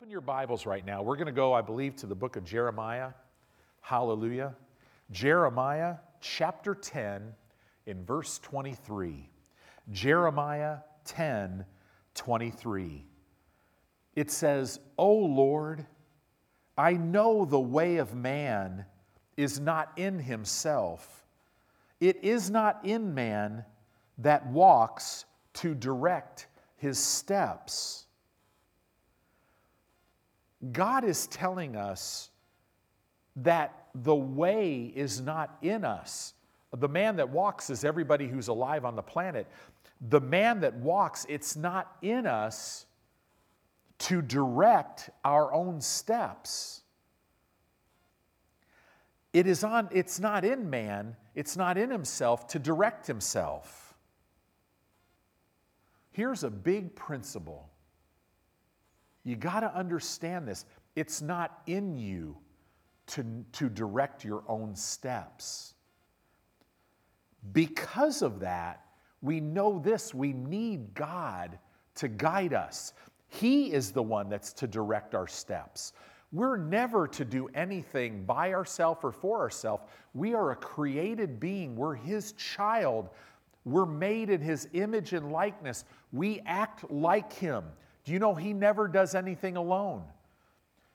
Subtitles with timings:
[0.00, 1.02] Open your Bibles right now.
[1.02, 3.10] We're going to go, I believe, to the book of Jeremiah.
[3.80, 4.54] Hallelujah.
[5.10, 7.34] Jeremiah chapter 10
[7.86, 9.28] in verse 23.
[9.90, 11.64] Jeremiah 10
[12.14, 13.06] 23.
[14.14, 15.84] It says, O Lord,
[16.76, 18.84] I know the way of man
[19.36, 21.26] is not in himself.
[21.98, 23.64] It is not in man
[24.18, 25.24] that walks
[25.54, 26.46] to direct
[26.76, 28.06] his steps.
[30.72, 32.30] God is telling us
[33.36, 36.34] that the way is not in us.
[36.76, 39.46] The man that walks is everybody who's alive on the planet.
[40.00, 42.86] The man that walks, it's not in us
[43.98, 46.82] to direct our own steps.
[49.32, 53.94] It is on, it's not in man, it's not in himself to direct himself.
[56.10, 57.68] Here's a big principle
[59.28, 60.64] you got to understand this.
[60.96, 62.36] It's not in you
[63.08, 65.74] to, to direct your own steps.
[67.52, 68.86] Because of that,
[69.20, 71.58] we know this we need God
[71.96, 72.94] to guide us.
[73.28, 75.92] He is the one that's to direct our steps.
[76.32, 79.84] We're never to do anything by ourselves or for ourselves.
[80.14, 83.10] We are a created being, we're His child.
[83.64, 85.84] We're made in His image and likeness.
[86.12, 87.64] We act like Him.
[88.08, 90.02] Do you know He never does anything alone?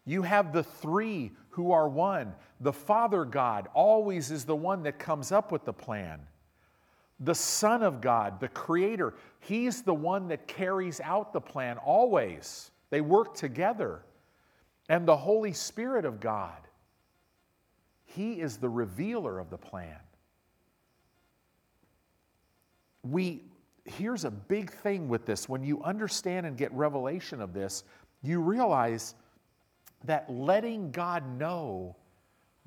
[0.03, 2.33] You have the three who are one.
[2.59, 6.22] The Father God always is the one that comes up with the plan.
[7.20, 12.72] The Son of God, the Creator, He's the one that carries out the plan always.
[12.89, 14.02] They work together.
[14.89, 16.67] And the Holy Spirit of God,
[18.05, 20.00] He is the revealer of the plan.
[23.03, 23.44] We,
[23.86, 25.50] here's a big thing with this.
[25.50, 27.84] When you understand and get revelation of this,
[28.22, 29.16] you realize
[30.06, 31.95] that letting God know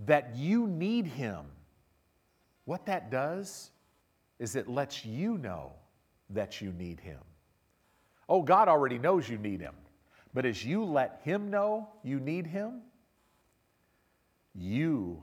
[0.01, 1.47] that you need Him,
[2.65, 3.71] what that does
[4.39, 5.73] is it lets you know
[6.31, 7.21] that you need Him.
[8.29, 9.75] Oh, God already knows you need Him.
[10.35, 12.83] But as you let Him know you need Him,
[14.55, 15.23] you,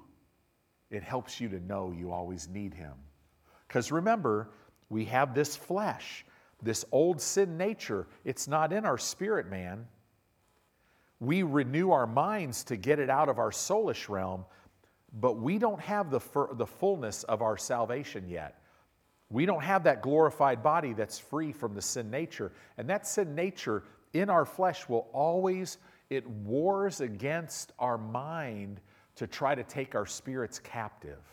[0.90, 2.94] it helps you to know you always need Him.
[3.68, 4.50] Because remember,
[4.94, 6.24] we have this flesh,
[6.62, 8.06] this old sin nature.
[8.24, 9.88] It's not in our spirit, man.
[11.20, 14.46] We renew our minds to get it out of our soulish realm,
[15.12, 16.20] but we don't have the,
[16.54, 18.62] the fullness of our salvation yet.
[19.32, 22.52] We don't have that glorified body that's free from the sin nature.
[22.78, 23.84] And that sin nature
[24.14, 25.80] in our flesh will always,
[26.12, 28.80] it wars against our mind
[29.16, 31.24] to try to take our spirits captive.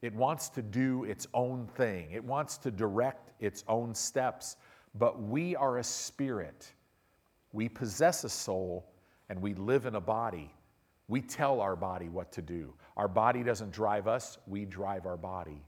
[0.00, 4.56] It wants to do its own thing, it wants to direct its own steps.
[4.94, 6.72] But we are a spirit.
[7.52, 8.90] We possess a soul
[9.28, 10.52] and we live in a body.
[11.08, 12.74] We tell our body what to do.
[12.96, 15.62] Our body doesn't drive us, we drive our body.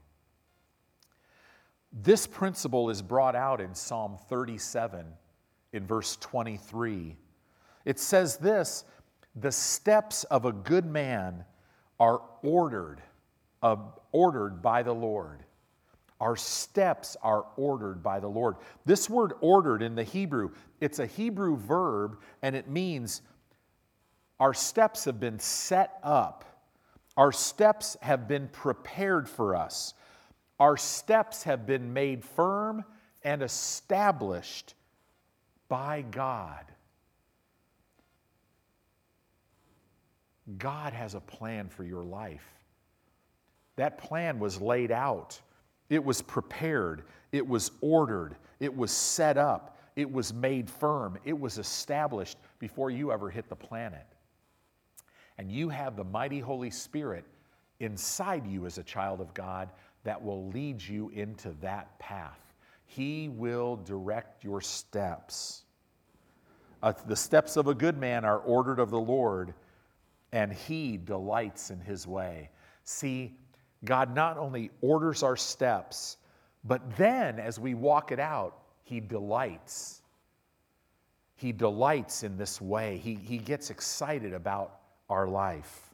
[1.93, 5.05] This principle is brought out in Psalm 37
[5.73, 7.17] in verse 23.
[7.85, 8.85] It says this
[9.35, 11.43] The steps of a good man
[11.99, 13.01] are ordered
[13.61, 13.75] uh,
[14.11, 15.43] ordered by the Lord.
[16.19, 18.57] Our steps are ordered by the Lord.
[18.85, 23.21] This word ordered in the Hebrew, it's a Hebrew verb and it means
[24.39, 26.45] our steps have been set up.
[27.17, 29.93] Our steps have been prepared for us.
[30.59, 32.83] Our steps have been made firm
[33.23, 34.75] and established
[35.67, 36.65] by God.
[40.57, 42.60] God has a plan for your life.
[43.75, 45.39] That plan was laid out,
[45.89, 51.37] it was prepared, it was ordered, it was set up, it was made firm, it
[51.37, 54.05] was established before you ever hit the planet.
[55.37, 57.25] And you have the mighty Holy Spirit
[57.79, 59.69] inside you as a child of God
[60.03, 62.39] that will lead you into that path.
[62.85, 65.63] He will direct your steps.
[66.83, 69.53] Uh, the steps of a good man are ordered of the Lord,
[70.31, 72.49] and he delights in his way.
[72.83, 73.37] See,
[73.83, 76.17] God not only orders our steps,
[76.63, 80.01] but then as we walk it out, He delights.
[81.35, 82.97] He delights in this way.
[82.97, 84.79] He, he gets excited about
[85.09, 85.91] our life.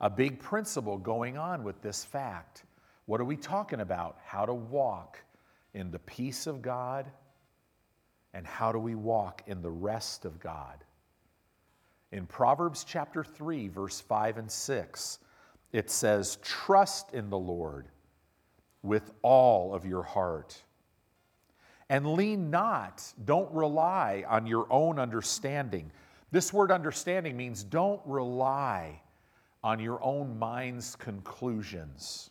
[0.00, 2.64] A big principle going on with this fact.
[3.04, 4.16] What are we talking about?
[4.24, 5.18] How to walk
[5.74, 7.10] in the peace of God
[8.32, 10.84] and how do we walk in the rest of God.
[12.12, 15.18] In Proverbs chapter 3, verse 5 and 6,
[15.72, 17.88] it says, Trust in the Lord
[18.82, 20.62] with all of your heart,
[21.90, 25.90] And lean not, don't rely on your own understanding.
[26.30, 29.00] This word understanding means don't rely
[29.64, 32.30] on your own mind's conclusions.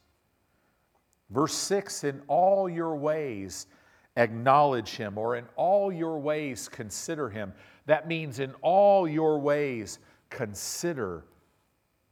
[1.29, 3.67] Verse 6 In all your ways
[4.15, 7.53] acknowledge him, or in all your ways consider him.
[7.85, 9.99] That means in all your ways
[10.29, 11.23] consider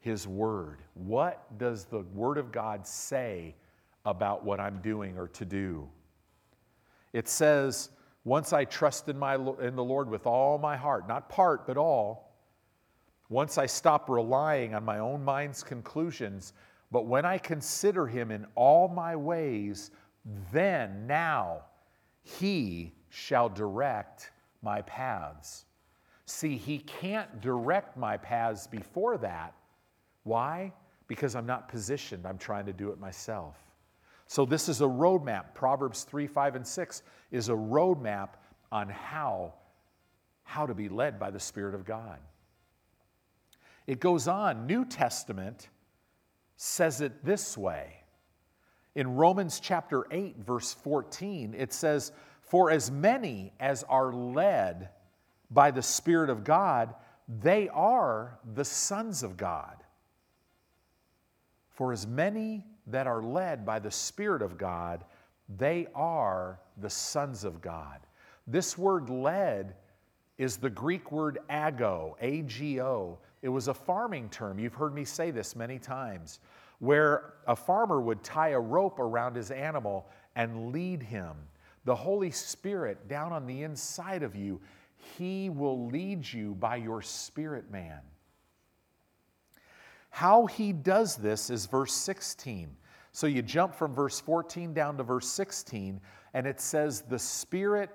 [0.05, 0.83] his word.
[0.93, 3.55] What does the word of God say
[4.05, 5.89] about what I'm doing or to do?
[7.11, 7.89] It says,
[8.23, 11.75] once I trust in, my, in the Lord with all my heart, not part, but
[11.75, 12.35] all,
[13.29, 16.53] once I stop relying on my own mind's conclusions,
[16.91, 19.89] but when I consider Him in all my ways,
[20.53, 21.61] then, now,
[22.21, 24.29] He shall direct
[24.61, 25.65] my paths.
[26.27, 29.55] See, He can't direct my paths before that.
[30.25, 30.73] Why?
[31.07, 33.55] Because I'm not positioned, I'm trying to do it myself.
[34.27, 35.53] So, this is a roadmap.
[35.53, 38.29] Proverbs 3, 5, and 6 is a roadmap
[38.71, 39.53] on how,
[40.43, 42.17] how to be led by the Spirit of God.
[43.85, 45.69] It goes on, New Testament
[46.55, 47.97] says it this way.
[48.95, 52.11] In Romans chapter 8, verse 14, it says,
[52.41, 54.89] For as many as are led
[55.51, 56.95] by the Spirit of God,
[57.27, 59.75] they are the sons of God.
[61.75, 65.03] For as many that are led by the Spirit of God,
[65.57, 67.99] they are the sons of God.
[68.47, 69.75] This word led
[70.37, 73.19] is the Greek word ago, A G O.
[73.41, 74.57] It was a farming term.
[74.57, 76.39] You've heard me say this many times,
[76.79, 81.35] where a farmer would tie a rope around his animal and lead him.
[81.85, 84.59] The Holy Spirit down on the inside of you,
[85.17, 87.99] He will lead you by your spirit man.
[90.15, 92.73] How He does this is verse 16.
[93.11, 95.99] So you jump from verse 14 down to verse 16,
[96.33, 97.89] and it says, The Spirit,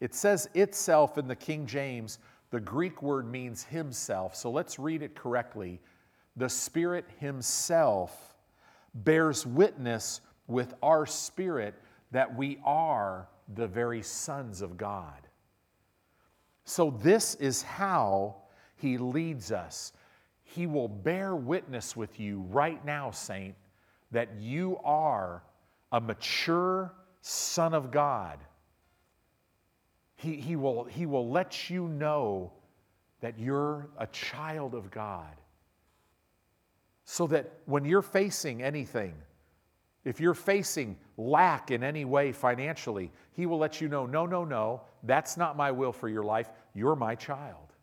[0.00, 2.20] it says itself in the King James.
[2.52, 4.34] The Greek word means himself.
[4.34, 5.78] So let's read it correctly.
[6.38, 8.34] The Spirit Himself
[8.94, 11.74] bears witness with our spirit
[12.12, 15.28] that we are the very sons of God.
[16.64, 18.36] So, this is how
[18.76, 19.92] He leads us.
[20.50, 23.54] He will bear witness with you right now, Saint,
[24.12, 25.42] that you are
[25.92, 28.38] a mature son of God.
[30.16, 32.50] He, he, will, he will let you know
[33.20, 35.34] that you're a child of God.
[37.04, 39.14] So that when you're facing anything,
[40.06, 44.44] if you're facing lack in any way financially, He will let you know no, no,
[44.44, 46.50] no, that's not my will for your life.
[46.74, 47.74] You're my child.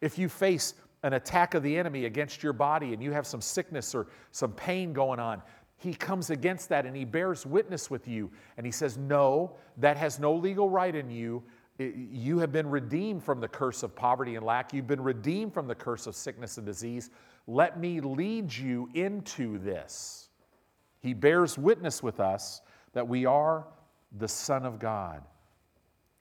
[0.00, 3.40] If you face an attack of the enemy against your body and you have some
[3.40, 5.42] sickness or some pain going on,
[5.76, 9.96] he comes against that and he bears witness with you and he says, No, that
[9.96, 11.42] has no legal right in you.
[11.78, 14.72] You have been redeemed from the curse of poverty and lack.
[14.72, 17.10] You've been redeemed from the curse of sickness and disease.
[17.46, 20.28] Let me lead you into this.
[21.00, 22.60] He bears witness with us
[22.92, 23.64] that we are
[24.18, 25.22] the Son of God.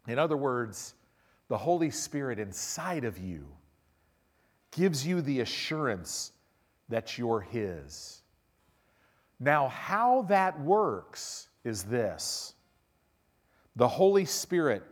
[0.08, 0.94] In other words,
[1.48, 3.48] the Holy Spirit inside of you
[4.78, 6.32] gives you the assurance
[6.88, 8.22] that you're His.
[9.40, 12.54] Now, how that works is this
[13.76, 14.84] the Holy Spirit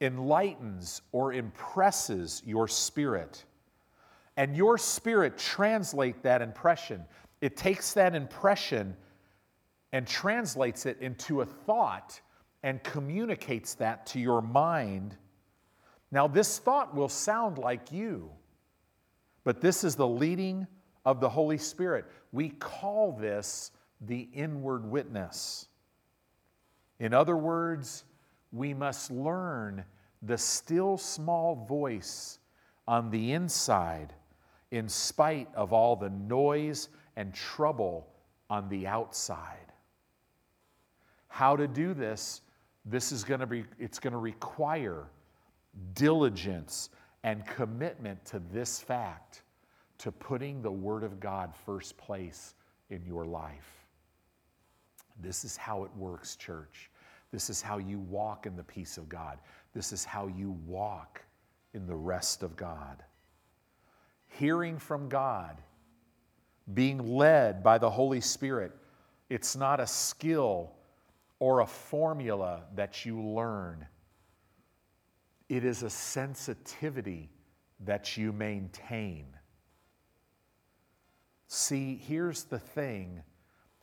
[0.00, 3.44] enlightens or impresses your spirit,
[4.36, 7.04] and your spirit translates that impression.
[7.40, 8.96] It takes that impression
[9.92, 12.20] and translates it into a thought
[12.62, 15.16] and communicates that to your mind.
[16.10, 18.30] Now, this thought will sound like you.
[19.44, 20.66] But this is the leading
[21.04, 22.04] of the Holy Spirit.
[22.32, 25.68] We call this the inward witness.
[26.98, 28.04] In other words,
[28.52, 29.84] we must learn
[30.22, 32.38] the still small voice
[32.86, 34.12] on the inside
[34.70, 38.06] in spite of all the noise and trouble
[38.48, 39.56] on the outside.
[41.28, 42.42] How to do this?
[42.84, 45.06] This is going to be it's going to require
[45.94, 46.90] diligence
[47.22, 49.42] and commitment to this fact,
[49.98, 52.54] to putting the Word of God first place
[52.88, 53.86] in your life.
[55.20, 56.90] This is how it works, church.
[57.30, 59.38] This is how you walk in the peace of God.
[59.74, 61.22] This is how you walk
[61.74, 63.04] in the rest of God.
[64.26, 65.56] Hearing from God,
[66.74, 68.72] being led by the Holy Spirit,
[69.28, 70.72] it's not a skill
[71.38, 73.86] or a formula that you learn.
[75.50, 77.28] It is a sensitivity
[77.80, 79.26] that you maintain.
[81.48, 83.20] See, here's the thing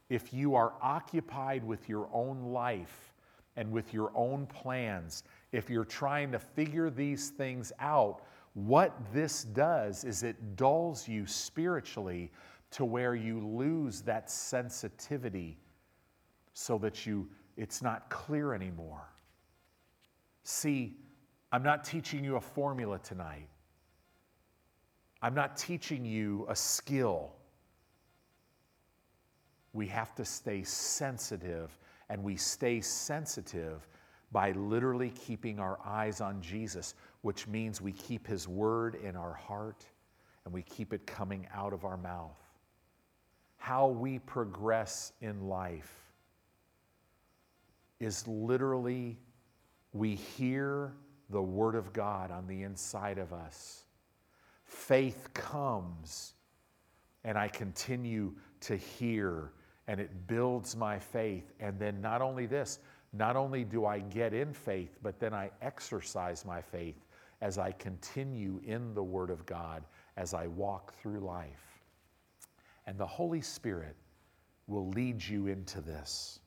[0.10, 3.14] if you are occupied with your own life
[3.58, 8.22] and with your own plans, if you're trying to figure these things out,
[8.54, 12.32] what this does is it dulls you spiritually
[12.72, 15.58] to where you lose that sensitivity
[16.54, 19.10] so that you it's not clear anymore.
[20.44, 20.96] See,
[21.52, 23.48] I'm not teaching you a formula tonight.
[25.22, 27.32] I'm not teaching you a skill.
[29.74, 31.78] We have to stay sensitive,
[32.10, 33.88] and we stay sensitive
[34.32, 39.34] by literally keeping our eyes on Jesus, which means we keep His word in our
[39.34, 39.86] heart
[40.46, 42.40] and we keep it coming out of our mouth.
[43.58, 45.94] How we progress in life
[48.00, 49.18] is literally
[49.92, 50.94] we hear
[51.30, 53.84] the Word of God on the inside of us.
[54.64, 56.34] Faith comes,
[57.24, 59.52] and I continue to hear,
[59.88, 61.52] and it builds my faith.
[61.60, 62.80] And then, not only this,
[63.14, 67.06] not only do I get in faith, but then I exercise my faith
[67.42, 69.84] as I continue in the Word of God
[70.18, 71.82] as I walk through life.
[72.86, 73.96] And the Holy Spirit
[74.68, 76.40] will lead you into this.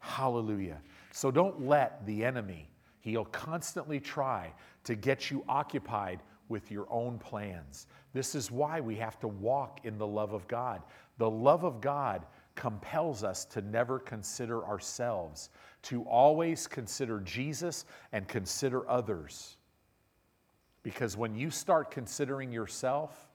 [0.00, 0.80] Hallelujah.
[1.12, 2.68] So don't let the enemy,
[3.00, 4.52] he'll constantly try
[4.84, 7.86] to get you occupied with your own plans.
[8.12, 10.82] This is why we have to walk in the love of God.
[11.18, 12.24] The love of God
[12.54, 15.50] compels us to never consider ourselves,
[15.82, 19.56] to always consider Jesus and consider others.
[20.82, 23.28] Because when you start considering yourself,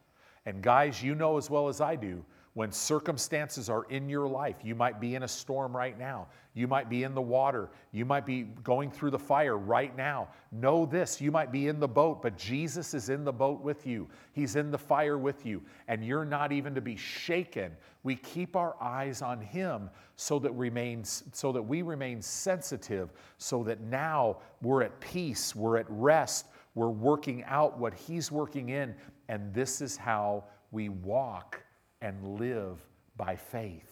[0.46, 4.58] and guys, you know as well as I do, when circumstances are in your life,
[4.64, 6.28] you might be in a storm right now.
[6.54, 7.72] You might be in the water.
[7.92, 10.28] You might be going through the fire right now.
[10.52, 13.88] Know this you might be in the boat, but Jesus is in the boat with
[13.88, 14.08] you.
[14.34, 17.72] He's in the fire with you, and you're not even to be shaken.
[18.04, 23.64] We keep our eyes on Him so that, remains, so that we remain sensitive, so
[23.64, 26.46] that now we're at peace, we're at rest,
[26.76, 28.94] we're working out what He's working in,
[29.28, 31.63] and this is how we walk
[32.04, 33.90] and live by faith,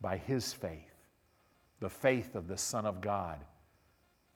[0.00, 0.94] by his faith,
[1.80, 3.44] the faith of the Son of God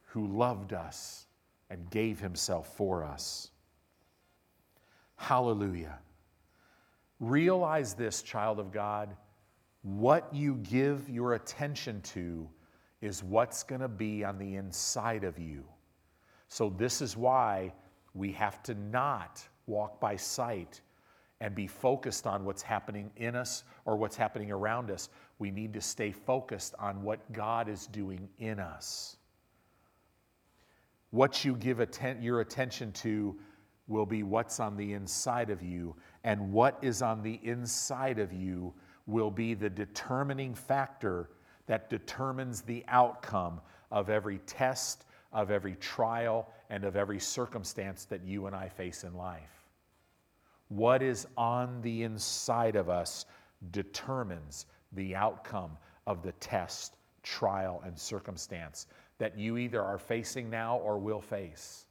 [0.06, 1.26] who loved us
[1.70, 3.50] and gave himself for us.
[5.14, 5.98] Hallelujah.
[7.20, 9.16] Realize this, child of God.
[9.82, 12.48] What you give your attention to
[13.00, 15.64] is what's going to be on the inside of you.
[16.48, 17.72] So, this is why
[18.14, 20.80] we have to not walk by sight
[21.44, 25.10] and be focused on what's happening in us or what's happening around us.
[25.38, 29.18] We need to stay focused on what God is doing in us.
[31.10, 33.38] What you give atten- your attention to
[33.88, 38.32] will be what's on the inside of you, and what is on the inside of
[38.32, 38.72] you
[39.04, 41.28] will be the determining factor
[41.66, 43.60] that determines the outcome
[43.90, 49.04] of every test, of every trial, and of every circumstance that you and I face
[49.04, 49.53] in life.
[50.68, 53.26] What is on the inside of us
[53.70, 58.86] determines the outcome of the test, trial, and circumstance
[59.18, 61.86] that you either are facing now or will face.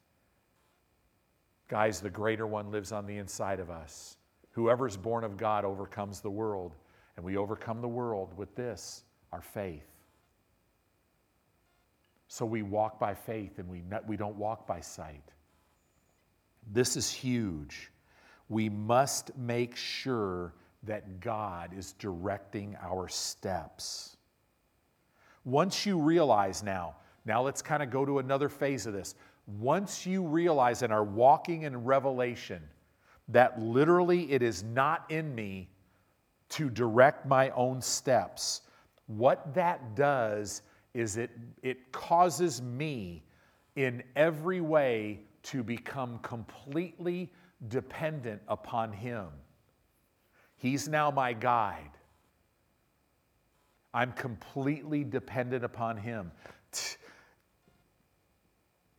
[1.68, 4.18] Guys, the greater one lives on the inside of us.
[4.52, 6.76] Whoever's born of God overcomes the world,
[7.16, 9.88] and we overcome the world with this our faith.
[12.28, 15.24] So we walk by faith and we, we don't walk by sight.
[16.72, 17.92] This is huge
[18.50, 24.18] we must make sure that God is directing our steps.
[25.46, 26.96] Once you realize now,
[27.26, 29.16] now let's kind of go to another phase of this.
[29.60, 32.62] Once you realize and are walking in revelation
[33.30, 35.70] that literally it is not in me
[36.50, 38.62] to direct my own steps,
[39.08, 40.62] what that does
[40.94, 41.32] is it,
[41.62, 43.24] it causes me
[43.76, 47.32] in every way to become completely
[47.68, 49.28] dependent upon Him.
[50.58, 51.92] He's now my guide.
[53.94, 56.32] I'm completely dependent upon Him.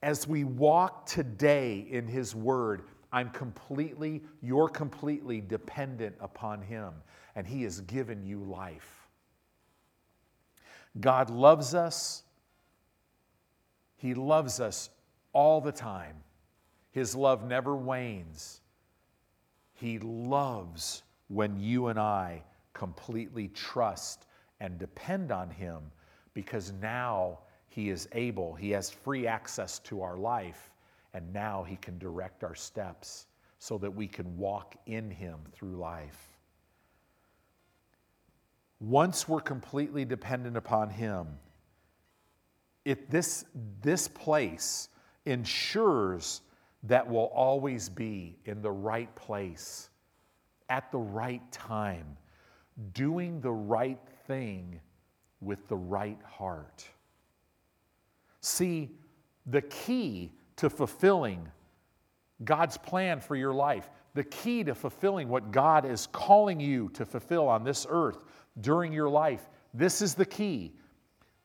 [0.03, 6.93] As we walk today in His Word, I'm completely, you're completely dependent upon Him,
[7.35, 9.09] and He has given you life.
[11.01, 12.23] God loves us.
[13.97, 14.91] He loves us
[15.33, 16.17] all the time.
[16.95, 18.61] His love never wanes.
[19.73, 24.27] He loves when you and I completely trust
[24.61, 25.91] and depend on Him
[26.35, 30.71] because now He is able, He has free access to our life,
[31.15, 33.27] and now He can direct our steps
[33.59, 36.29] so that we can walk in Him through life.
[38.79, 41.27] Once we're completely dependent upon Him,
[42.85, 43.47] it, this,
[43.83, 44.91] this place
[45.27, 46.43] ensures
[46.87, 49.89] that we'll always be in the right place
[50.69, 52.17] at the right time,
[52.93, 54.81] doing the right thing
[55.41, 56.87] with the right heart.
[58.41, 58.91] See,
[59.47, 61.49] the key to fulfilling
[62.45, 67.05] God's plan for your life, the key to fulfilling what God is calling you to
[67.05, 68.25] fulfill on this earth
[68.61, 70.73] during your life, this is the key.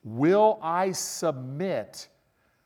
[0.04, 2.08] Will I submit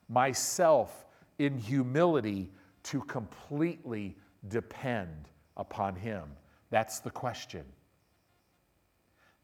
[0.08, 1.06] myself
[1.38, 2.50] in humility
[2.84, 4.16] to completely
[4.48, 6.24] depend upon Him?
[6.70, 7.64] That's the question.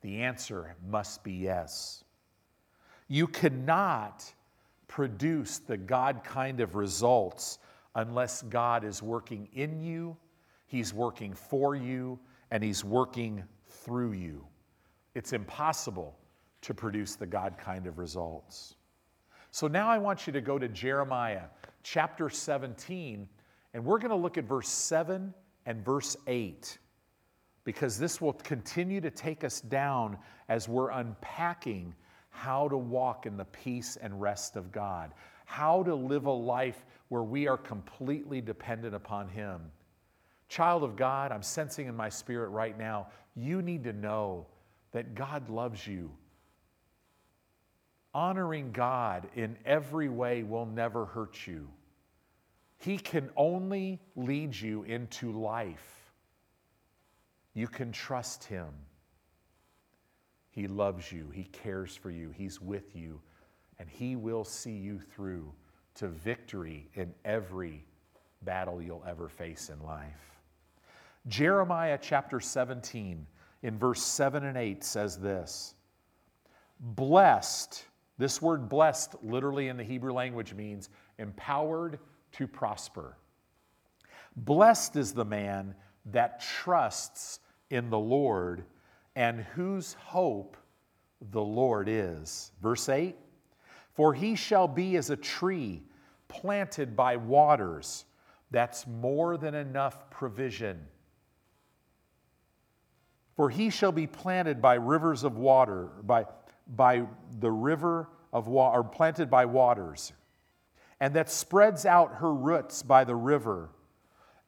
[0.03, 2.05] The answer must be yes.
[3.09, 4.33] You cannot
[4.89, 7.59] produce the God kind of results
[7.95, 10.17] unless God is working in you,
[10.67, 12.19] He's working for you,
[12.51, 14.47] and He's working through you.
[15.15, 16.17] It's impossible
[16.63, 18.77] to produce the God kind of results.
[19.51, 21.47] So now I want you to go to Jeremiah
[21.83, 23.29] chapter 17,
[23.75, 25.33] and we're going to look at verse 7
[25.67, 26.79] and verse 8
[27.65, 30.19] because this will continue to take us down
[30.49, 31.95] as we're unpacking
[32.31, 35.13] how to walk in the peace and rest of God,
[35.45, 39.61] how to live a life where we are completely dependent upon Him.
[40.49, 44.47] Child of God, I'm sensing in my spirit right now, you need to know
[44.93, 46.11] that God loves you.
[48.13, 51.69] Honoring God in every way will never hurt you.
[52.79, 56.13] He can only lead you into life.
[57.55, 58.69] You can trust Him.
[60.51, 63.21] He loves you, He cares for you, He's with you,
[63.79, 65.53] and He will see you through
[65.97, 67.85] to victory in every
[68.43, 70.41] battle you'll ever face in life.
[71.29, 73.27] Jeremiah chapter 17,
[73.63, 75.75] in verse 7 and 8, says this
[76.81, 77.85] Blessed,
[78.21, 81.99] this word blessed literally in the Hebrew language means empowered
[82.33, 83.17] to prosper.
[84.37, 85.75] Blessed is the man
[86.07, 88.65] that trusts in the Lord
[89.17, 90.57] and whose hope
[91.31, 92.53] the Lord is.
[92.61, 93.17] Verse 8
[93.95, 95.83] For he shall be as a tree
[96.29, 98.05] planted by waters.
[98.51, 100.87] That's more than enough provision.
[103.37, 106.27] For he shall be planted by rivers of water, by,
[106.77, 107.05] by
[107.41, 110.13] the river of water, planted by waters,
[111.01, 113.71] and that spreads out her roots by the river,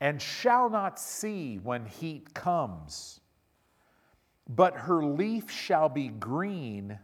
[0.00, 3.20] and shall not see when heat comes
[4.48, 6.98] but her leaf shall be green,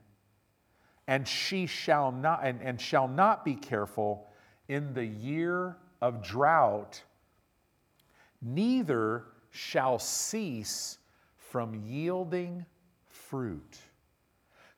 [1.07, 4.27] and she shall not and, and shall not be careful
[4.69, 7.03] in the year of drought,
[8.43, 10.99] neither shall cease
[11.37, 12.67] from yielding
[13.07, 13.79] fruit.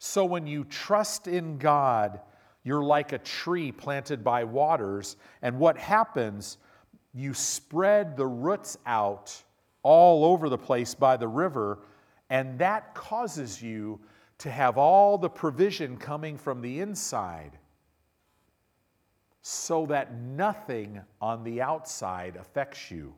[0.01, 2.21] So when you trust in God,
[2.65, 6.59] you're like a tree planted by waters, and what happens?
[7.15, 9.41] You spread the roots out
[9.85, 11.79] all over the place by the river
[12.31, 14.01] and that causes you
[14.39, 17.59] to have all the provision coming from the inside
[19.43, 23.13] so that nothing on the outside affects you.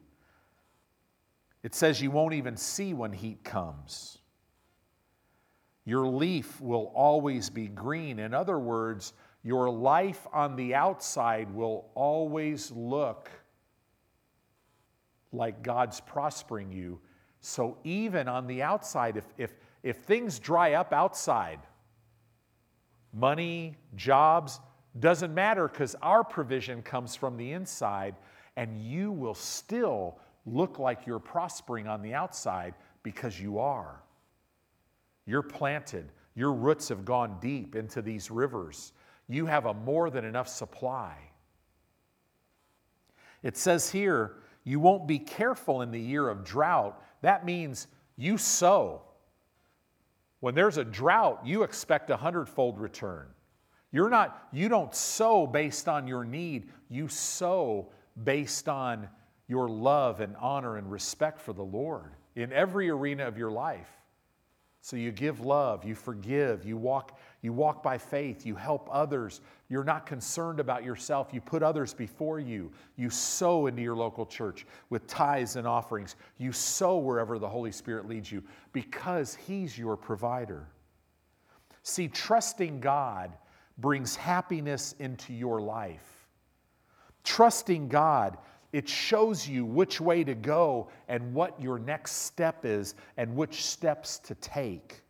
[1.63, 4.19] It says you won't even see when heat comes.
[5.85, 8.19] Your leaf will always be green.
[8.19, 13.29] In other words, your life on the outside will always look
[15.33, 17.01] like God's prospering you
[17.43, 21.59] so even on the outside, if, if, if things dry up outside,
[23.13, 24.61] money, jobs,
[25.01, 28.15] doesn't matter because our provision comes from the inside,
[28.57, 34.01] and you will still look like you're prospering on the outside because you are.
[35.27, 38.93] You're planted, your roots have gone deep into these rivers.
[39.29, 41.17] You have a more than enough supply.
[43.43, 48.37] It says here, you won't be careful in the year of drought that means you
[48.37, 49.03] sow.
[50.41, 53.29] When there's a drought, you expect a hundredfold return.
[53.93, 57.93] You're not, you don't sow based on your need, you sow
[58.25, 59.09] based on
[59.49, 63.89] your love and honor and respect for the Lord in every arena of your life.
[64.85, 69.41] So you give love, you forgive, you walk, you walk by faith, you help others.
[69.69, 71.29] You're not concerned about yourself.
[71.33, 72.73] You put others before you.
[72.97, 76.17] You sow into your local church with tithes and offerings.
[76.37, 78.43] You sow wherever the Holy Spirit leads you
[78.73, 80.67] because He's your provider.
[81.85, 83.33] See, trusting God
[83.79, 86.27] brings happiness into your life.
[87.23, 88.37] Trusting God
[88.73, 93.65] it shows you which way to go and what your next step is and which
[93.65, 95.03] steps to take.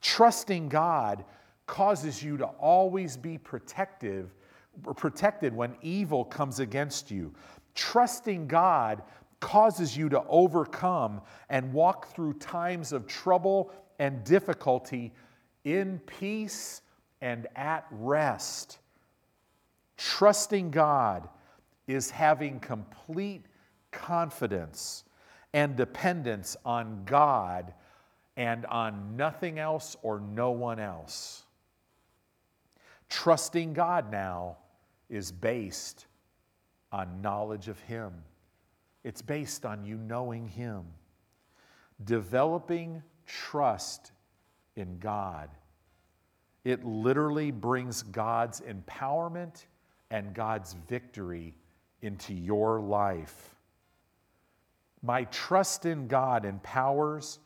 [0.00, 1.24] Trusting God
[1.66, 4.34] causes you to always be protective
[4.96, 7.32] protected when evil comes against you.
[7.74, 9.02] Trusting God
[9.40, 15.12] causes you to overcome and walk through times of trouble and difficulty
[15.64, 16.82] in peace
[17.20, 18.78] and at rest.
[19.96, 21.28] Trusting God
[21.86, 23.46] is having complete
[23.92, 25.04] confidence
[25.52, 27.72] and dependence on God
[28.36, 31.44] and on nothing else or no one else.
[33.08, 34.58] Trusting God now
[35.08, 36.06] is based
[36.92, 38.12] on knowledge of Him.
[39.04, 40.84] It's based on you knowing Him.
[42.04, 44.12] Developing trust
[44.74, 45.48] in God.
[46.64, 49.64] It literally brings God's empowerment
[50.10, 51.54] and God's victory
[52.02, 53.54] into your life.
[55.02, 57.38] My trust in God empowers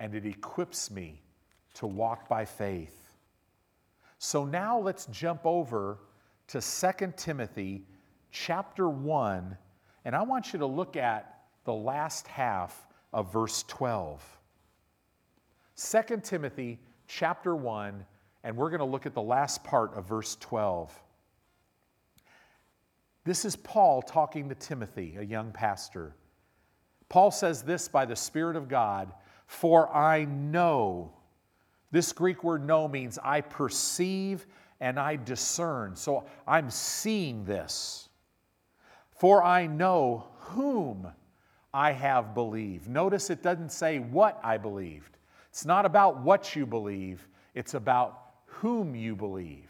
[0.00, 1.22] and it equips me
[1.74, 3.16] to walk by faith.
[4.18, 5.98] So now let's jump over
[6.48, 7.84] to 2 Timothy
[8.30, 9.56] chapter 1,
[10.04, 14.22] and I want you to look at the last half of verse 12.
[15.76, 18.04] 2 Timothy chapter 1,
[18.44, 20.92] and we're going to look at the last part of verse 12.
[23.28, 26.16] This is Paul talking to Timothy, a young pastor.
[27.10, 29.12] Paul says this by the Spirit of God
[29.46, 31.12] For I know,
[31.90, 34.46] this Greek word know means I perceive
[34.80, 35.94] and I discern.
[35.94, 38.08] So I'm seeing this.
[39.10, 41.06] For I know whom
[41.74, 42.88] I have believed.
[42.88, 45.18] Notice it doesn't say what I believed.
[45.50, 49.68] It's not about what you believe, it's about whom you believe.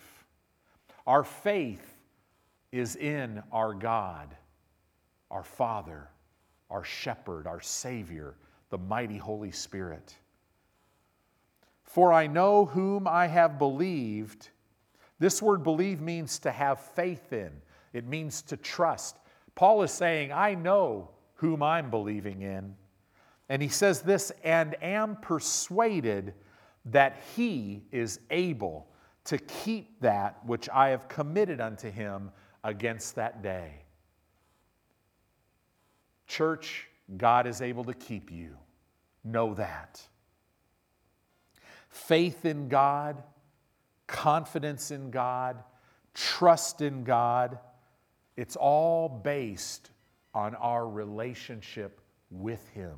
[1.09, 1.98] Our faith
[2.73, 4.37] is in our God,
[5.31, 6.09] our Father,
[6.71, 8.35] our Shepherd, our Savior,
[8.71, 10.15] the mighty Holy Spirit.
[11.83, 14.51] For I know whom I have believed
[15.19, 17.51] this word believe means to have faith in,
[17.93, 19.17] it means to trust.
[19.55, 22.77] Paul is saying, I know whom I'm believing in.
[23.49, 26.35] And he says this, and am persuaded
[26.87, 28.87] that he is able
[29.25, 32.31] to keep that which I have committed unto him
[32.65, 33.73] against that day.
[36.27, 38.57] Church, God is able to keep you.
[39.25, 40.01] Know that.
[41.89, 43.23] Faith in God
[44.09, 45.63] confidence in God,
[46.15, 47.61] trust in God.
[48.37, 49.91] It's all based
[50.35, 52.97] on our relationship with Him.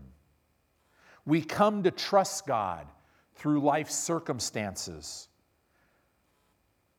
[1.27, 2.87] We come to trust God
[3.35, 5.29] through life's circumstances.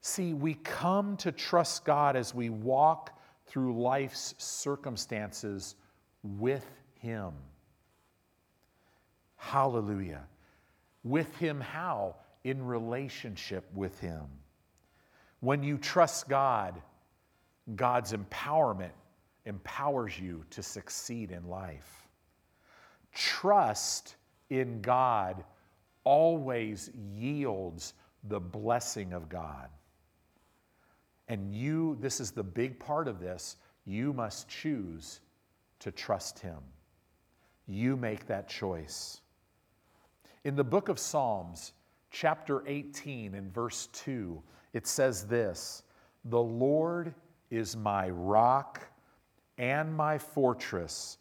[0.01, 5.75] See, we come to trust God as we walk through life's circumstances
[6.23, 6.65] with
[6.99, 7.31] Him.
[9.37, 10.23] Hallelujah.
[11.03, 12.15] With Him, how?
[12.43, 14.23] in relationship with Him.
[15.39, 16.81] When you trust God,
[17.75, 18.91] God's empowerment
[19.45, 22.07] empowers you to succeed in life.
[23.13, 24.15] Trust
[24.49, 25.43] in God
[26.03, 27.93] always yields
[28.25, 29.69] the blessing of God.
[31.31, 35.21] And you, this is the big part of this, you must choose
[35.79, 36.57] to trust Him.
[37.69, 39.21] You make that choice.
[40.43, 41.71] In the book of Psalms,
[42.09, 45.83] chapter 18 and verse 2, it says this
[46.25, 47.13] The Lord
[47.49, 48.85] is my rock
[49.57, 51.17] and my fortress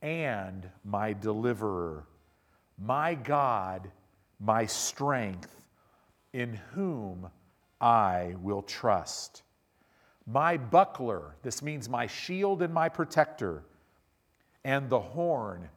[0.00, 2.06] and my deliverer,
[2.78, 3.90] my God,
[4.38, 5.54] my strength,
[6.32, 7.28] in whom
[7.78, 9.42] I will trust.
[10.26, 13.64] My buckler, this means my shield and my protector,
[14.64, 15.68] and the horn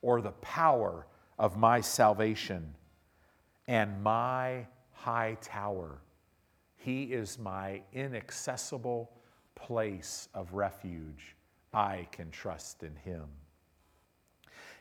[0.00, 1.06] or the power
[1.38, 2.74] of my salvation
[3.68, 6.00] and my high tower.
[6.76, 9.10] He is my inaccessible
[9.54, 11.36] place of refuge.
[11.72, 13.24] I can trust in him.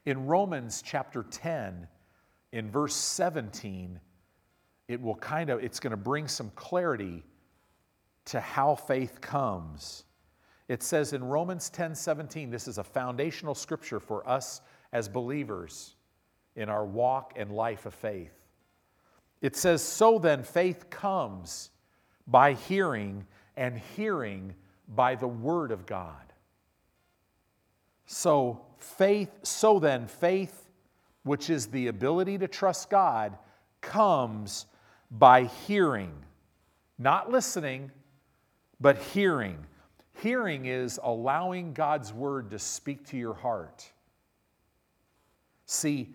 [0.06, 1.88] In Romans chapter 10,
[2.52, 4.00] in verse 17,
[4.88, 7.24] it will kind of it's going to bring some clarity
[8.26, 10.04] to how faith comes.
[10.68, 14.62] It says in Romans 10 17, this is a foundational scripture for us
[14.94, 15.96] as believers
[16.56, 18.34] in our walk and life of faith.
[19.42, 21.72] It says, So then faith comes
[22.28, 23.26] by hearing,
[23.58, 24.54] and hearing
[24.88, 26.16] by the Word of God.
[28.06, 30.70] So, faith, so then, faith,
[31.24, 33.38] which is the ability to trust God,
[33.80, 34.66] comes
[35.10, 36.14] by hearing,
[36.98, 37.92] not listening,
[38.82, 39.58] but hearing.
[40.22, 43.90] Hearing is allowing God's Word to speak to your heart.
[45.66, 46.14] See,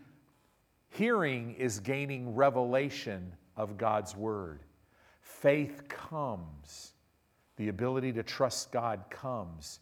[0.90, 4.60] Hearing is gaining revelation of God's Word.
[5.20, 6.92] Faith comes,
[7.56, 9.80] the ability to trust God comes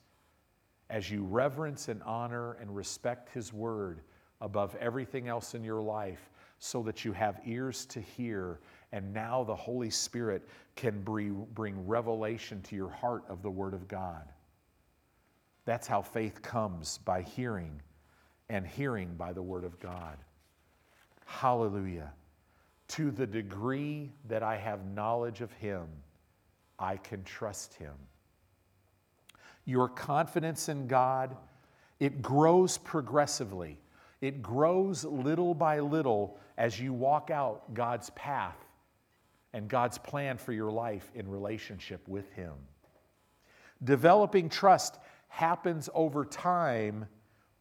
[0.90, 4.00] as you reverence and honor and respect His Word
[4.40, 8.60] above everything else in your life so that you have ears to hear.
[8.94, 13.88] And now the Holy Spirit can bring revelation to your heart of the Word of
[13.88, 14.22] God.
[15.64, 17.82] That's how faith comes by hearing,
[18.48, 20.16] and hearing by the Word of God.
[21.26, 22.12] Hallelujah.
[22.88, 25.88] To the degree that I have knowledge of Him,
[26.78, 27.94] I can trust Him.
[29.64, 31.36] Your confidence in God,
[31.98, 33.80] it grows progressively.
[34.20, 38.63] It grows little by little as you walk out God's path
[39.54, 42.52] and God's plan for your life in relationship with Him.
[43.84, 47.06] Developing trust happens over time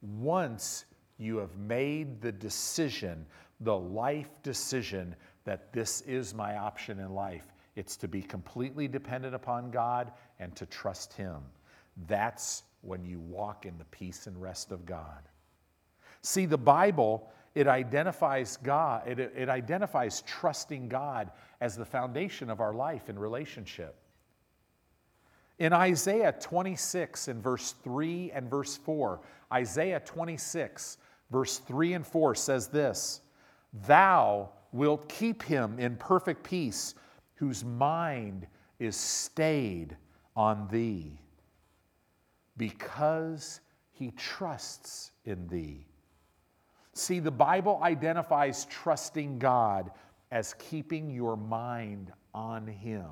[0.02, 0.86] once
[1.18, 3.26] you have made the decision,
[3.62, 7.54] the life decision, that this is my option in life.
[7.76, 11.38] It's to be completely dependent upon God and to trust Him.
[12.08, 15.30] That's when you walk in the peace and rest of God.
[16.22, 22.60] See, the Bible, it identifies God, it, it identifies trusting God as the foundation of
[22.60, 23.96] our life and relationship.
[25.60, 29.22] In Isaiah 26, in verse 3 and verse 4,
[29.54, 30.98] Isaiah 26,
[31.32, 33.22] verse 3 and 4 says this
[33.86, 36.96] Thou wilt keep him in perfect peace,
[37.36, 38.48] whose mind
[38.80, 39.96] is stayed
[40.36, 41.20] on thee,
[42.58, 43.62] because
[43.92, 45.86] he trusts in thee.
[46.94, 49.92] See, the Bible identifies trusting God
[50.32, 53.12] as keeping your mind on him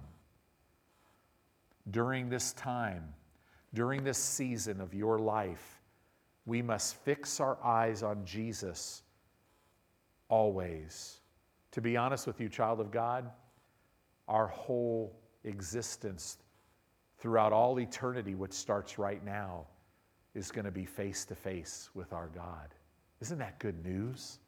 [1.89, 3.13] during this time,
[3.73, 5.81] during this season of your life,
[6.45, 9.03] we must fix our eyes on Jesus
[10.29, 11.19] always.
[11.71, 13.29] To be honest with you, child of God,
[14.27, 16.37] our whole existence
[17.17, 19.65] throughout all eternity, which starts right now,
[20.33, 22.73] is going to be face to face with our God.
[23.21, 24.39] Isn't that good news?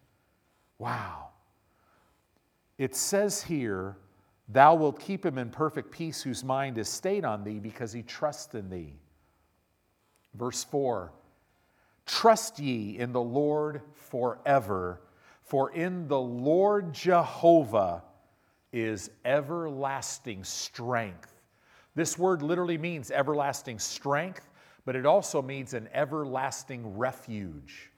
[0.80, 1.30] Wow.
[2.78, 3.98] It says here
[4.50, 8.04] Thou wilt keep him in perfect peace whose mind is stayed on thee because he
[8.04, 9.00] trusts in thee.
[10.34, 11.12] Verse 4
[12.06, 15.02] Trust ye in the Lord forever,
[15.44, 18.04] for in the Lord Jehovah
[18.74, 21.34] is everlasting strength.
[21.96, 24.50] This word literally means everlasting strength,
[24.84, 27.92] but it also means an everlasting refuge.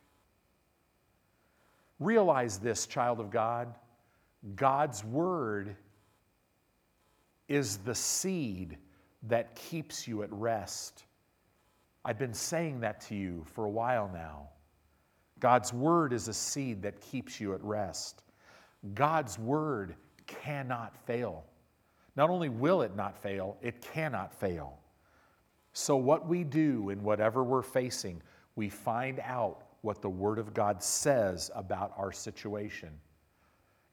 [1.99, 3.73] Realize this, child of God.
[4.55, 5.75] God's word
[7.47, 8.77] is the seed
[9.23, 11.05] that keeps you at rest.
[12.03, 14.49] I've been saying that to you for a while now.
[15.39, 18.23] God's word is a seed that keeps you at rest.
[18.93, 19.95] God's word
[20.27, 21.45] cannot fail.
[22.15, 24.79] Not only will it not fail, it cannot fail.
[25.73, 28.21] So, what we do in whatever we're facing,
[28.55, 32.89] we find out what the Word of God says about our situation.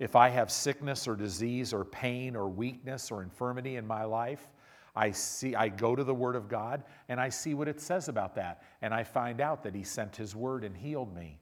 [0.00, 4.48] If I have sickness or disease or pain or weakness or infirmity in my life,
[4.96, 8.08] I see I go to the word of God and I see what it says
[8.08, 11.38] about that and I find out that he sent his word and healed me.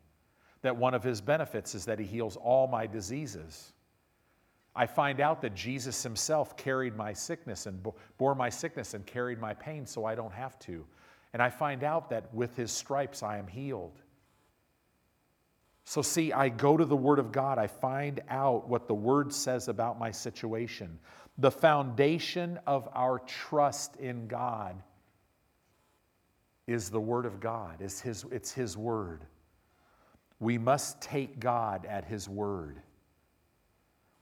[0.63, 3.73] That one of his benefits is that he heals all my diseases.
[4.77, 7.85] I find out that Jesus himself carried my sickness and
[8.19, 10.85] bore my sickness and carried my pain so I don't have to.
[11.33, 14.01] And I find out that with his stripes I am healed.
[15.91, 19.33] So, see, I go to the Word of God, I find out what the Word
[19.33, 21.01] says about my situation.
[21.39, 24.81] The foundation of our trust in God
[26.69, 29.25] is the Word of God, it's His, it's his Word.
[30.39, 32.81] We must take God at His Word.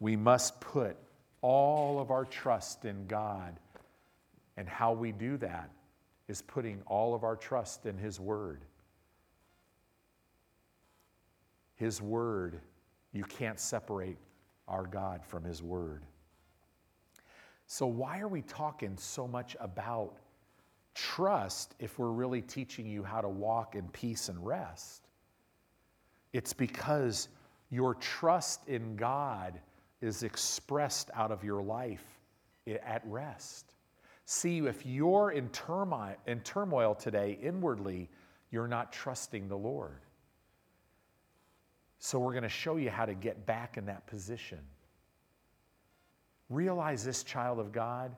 [0.01, 0.97] We must put
[1.43, 3.61] all of our trust in God.
[4.57, 5.69] And how we do that
[6.29, 8.63] is putting all of our trust in His Word.
[11.79, 12.61] His Word,
[13.13, 14.19] you can't separate
[14.67, 16.03] our God from His Word.
[17.67, 20.17] So, why are we talking so much about
[20.95, 25.07] trust if we're really teaching you how to walk in peace and rest?
[26.33, 27.29] It's because
[27.71, 29.61] your trust in God
[30.01, 32.05] is expressed out of your life
[32.67, 33.73] at rest.
[34.25, 38.11] See, if you're in turmoil, today inwardly,
[38.51, 40.01] you're not trusting the Lord.
[41.99, 44.61] So, we're going to show you how to get back in that position.
[46.49, 48.15] Realize this, child of God.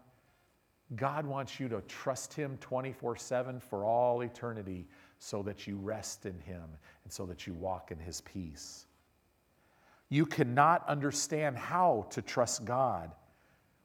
[0.96, 4.86] God wants you to trust Him 24 7 for all eternity
[5.18, 6.64] so that you rest in Him
[7.04, 8.86] and so that you walk in His peace.
[10.10, 13.12] You cannot understand how to trust God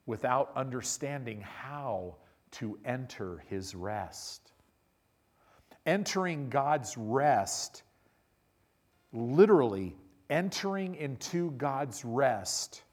[0.08, 2.16] without understanding how
[2.52, 4.52] to enter his rest.
[5.86, 7.84] Entering God's rest,
[9.16, 9.96] literally
[10.30, 12.84] entering into God's rest,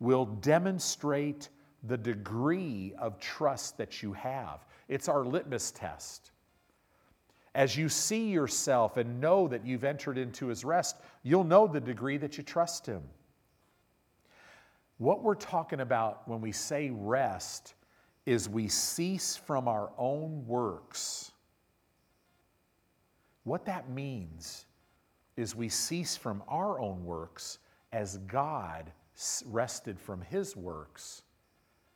[0.00, 1.48] will demonstrate
[1.84, 4.64] the degree of trust that you have.
[4.88, 6.30] It's our litmus test.
[7.54, 11.80] As you see yourself and know that you've entered into his rest, you'll know the
[11.80, 13.02] degree that you trust him.
[14.98, 17.74] What we're talking about when we say rest
[18.26, 21.32] is we cease from our own works.
[23.44, 24.64] What that means
[25.36, 27.58] is we cease from our own works
[27.92, 28.92] as God
[29.44, 31.22] rested from his works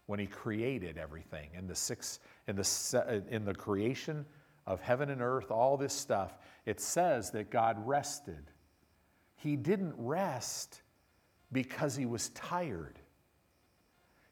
[0.07, 1.51] when he created everything.
[1.55, 4.24] In the six in the uh, in the creation
[4.66, 8.51] of heaven and earth all this stuff it says that God rested.
[9.37, 10.83] He didn't rest
[11.53, 12.98] because he was tired.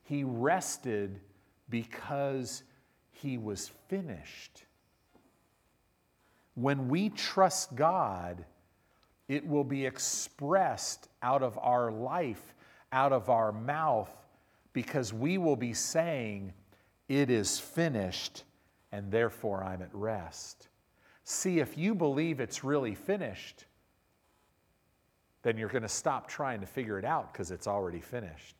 [0.03, 1.21] He rested
[1.69, 2.63] because
[3.11, 4.65] he was finished.
[6.55, 8.45] When we trust God
[9.29, 12.55] it will be expressed out of our life
[12.93, 14.11] out of our mouth
[14.73, 16.53] because we will be saying,
[17.09, 18.45] It is finished,
[18.93, 20.69] and therefore I'm at rest.
[21.25, 23.65] See, if you believe it's really finished,
[25.43, 28.57] then you're going to stop trying to figure it out because it's already finished.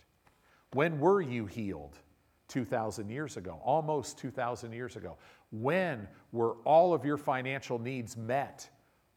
[0.73, 1.99] When were you healed?
[2.49, 5.17] 2,000 years ago, almost 2,000 years ago.
[5.51, 8.69] When were all of your financial needs met?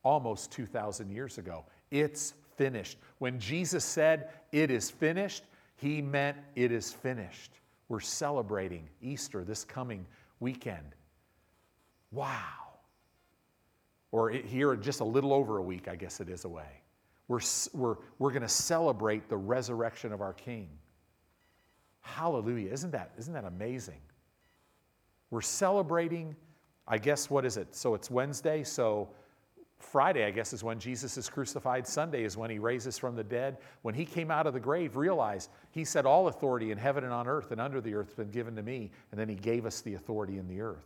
[0.03, 1.65] Almost 2,000 years ago.
[1.91, 2.97] It's finished.
[3.19, 5.43] When Jesus said, It is finished,
[5.75, 7.51] he meant it is finished.
[7.87, 10.05] We're celebrating Easter this coming
[10.39, 10.95] weekend.
[12.11, 12.33] Wow.
[14.11, 16.81] Or here, just a little over a week, I guess it is away.
[17.27, 17.41] We're,
[17.73, 20.69] we're, we're going to celebrate the resurrection of our King.
[22.01, 22.71] Hallelujah.
[22.71, 24.01] Isn't that, isn't that amazing?
[25.29, 26.35] We're celebrating,
[26.87, 27.75] I guess, what is it?
[27.75, 29.09] So it's Wednesday, so
[29.79, 31.87] Friday, I guess, is when Jesus is crucified.
[31.87, 33.57] Sunday is when he raises from the dead.
[33.81, 37.13] When he came out of the grave, realize he said, All authority in heaven and
[37.13, 38.91] on earth and under the earth has been given to me.
[39.11, 40.85] And then he gave us the authority in the earth.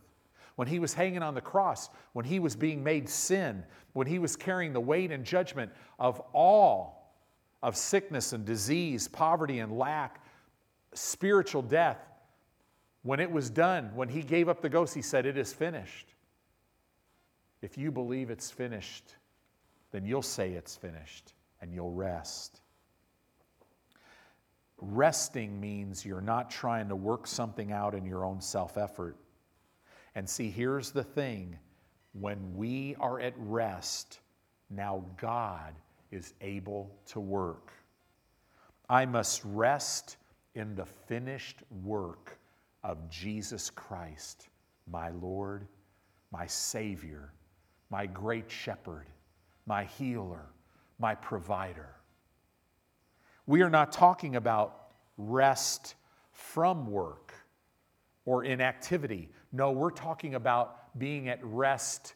[0.54, 4.20] When he was hanging on the cross, when he was being made sin, when he
[4.20, 7.12] was carrying the weight and judgment of all
[7.64, 10.24] of sickness and disease, poverty and lack,
[10.92, 11.98] spiritual death,
[13.02, 16.13] when it was done, when he gave up the ghost, he said, It is finished.
[17.64, 19.14] If you believe it's finished,
[19.90, 22.60] then you'll say it's finished and you'll rest.
[24.76, 29.16] Resting means you're not trying to work something out in your own self effort.
[30.14, 31.58] And see, here's the thing
[32.12, 34.20] when we are at rest,
[34.68, 35.74] now God
[36.10, 37.72] is able to work.
[38.90, 40.18] I must rest
[40.54, 42.36] in the finished work
[42.82, 44.50] of Jesus Christ,
[44.86, 45.66] my Lord,
[46.30, 47.32] my Savior,
[47.94, 49.06] my great shepherd,
[49.66, 50.46] my healer,
[50.98, 51.90] my provider.
[53.46, 55.94] We are not talking about rest
[56.32, 57.32] from work
[58.24, 59.30] or inactivity.
[59.52, 62.14] No, we're talking about being at rest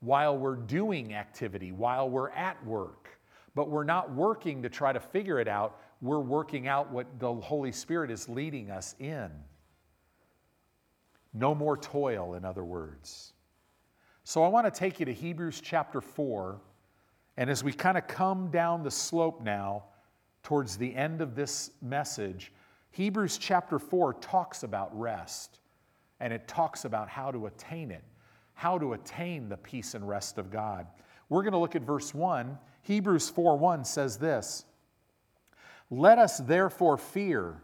[0.00, 3.10] while we're doing activity, while we're at work.
[3.54, 5.82] But we're not working to try to figure it out.
[6.00, 9.30] We're working out what the Holy Spirit is leading us in.
[11.34, 13.34] No more toil, in other words.
[14.28, 16.60] So I want to take you to Hebrews chapter 4.
[17.38, 19.84] And as we kind of come down the slope now
[20.42, 22.52] towards the end of this message,
[22.90, 25.60] Hebrews chapter 4 talks about rest
[26.20, 28.04] and it talks about how to attain it,
[28.52, 30.86] how to attain the peace and rest of God.
[31.30, 32.58] We're going to look at verse 1.
[32.82, 34.66] Hebrews 4 1 says this
[35.90, 37.62] Let us therefore fear.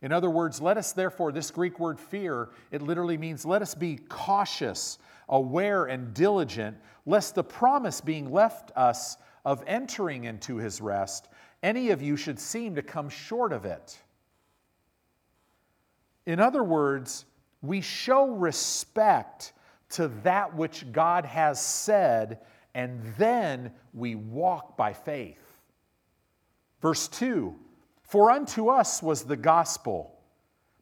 [0.00, 3.76] In other words, let us therefore, this Greek word fear, it literally means let us
[3.76, 10.80] be cautious aware and diligent, lest the promise being left us of entering into his
[10.80, 11.28] rest,
[11.62, 13.98] any of you should seem to come short of it.
[16.26, 17.24] In other words,
[17.62, 19.52] we show respect
[19.90, 22.40] to that which God has said,
[22.74, 25.38] and then we walk by faith.
[26.80, 27.54] Verse 2
[28.02, 30.18] For unto us was the gospel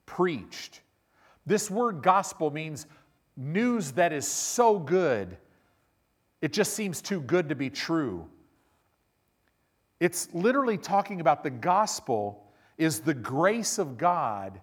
[0.07, 0.81] preached.
[1.47, 2.87] This word gospel means
[3.41, 5.37] news that is so good,
[6.43, 8.29] it just seems too good to be true.
[9.99, 12.45] It's literally talking about the gospel
[12.79, 14.61] is the grace of God,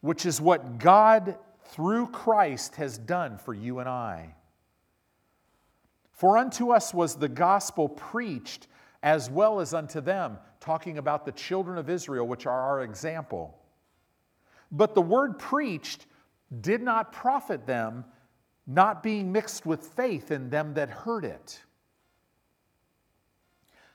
[0.00, 4.34] which is what God through Christ has done for you and I.
[6.12, 8.66] For unto us was the gospel preached
[9.02, 13.56] as well as unto them, talking about the children of Israel, which are our example.
[14.72, 16.06] But the word preached
[16.60, 18.04] did not profit them,
[18.66, 21.62] not being mixed with faith in them that heard it.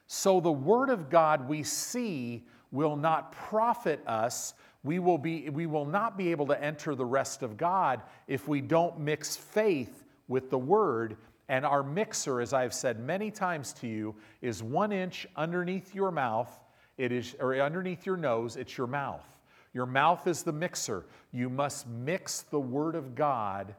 [0.08, 4.54] So the word of God we see will not profit us.
[4.84, 8.48] We will, be, we will not be able to enter the rest of God if
[8.48, 11.18] we don't mix faith with the word.
[11.50, 16.12] And our mixer, as I've said many times to you, is one inch underneath your
[16.12, 16.52] mouth.
[16.98, 19.26] It is, or underneath your nose, it's your mouth.
[19.74, 21.06] Your mouth is the mixer.
[21.32, 23.74] You must mix the Word of God